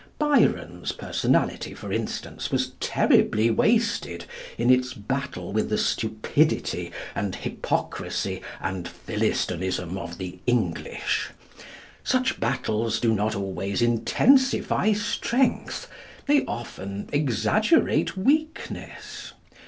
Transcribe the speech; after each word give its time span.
Byron's 0.17 0.93
personality, 0.93 1.75
for 1.75 1.93
instance, 1.93 2.49
was 2.49 2.71
terribly 2.79 3.51
wasted 3.51 4.25
in 4.57 4.71
its 4.71 4.95
battle 4.95 5.53
with 5.53 5.69
the 5.69 5.77
stupidity, 5.77 6.91
and 7.13 7.35
hypocrisy, 7.35 8.41
and 8.59 8.87
Philistinism 8.87 9.99
of 9.99 10.17
the 10.17 10.39
English. 10.47 11.29
Such 12.03 12.39
battles 12.39 12.99
do 12.99 13.13
not 13.13 13.35
always 13.35 13.79
intensify 13.83 14.93
strength: 14.93 15.87
they 16.25 16.45
often 16.45 17.07
exaggerate 17.13 18.17
weakness. 18.17 19.33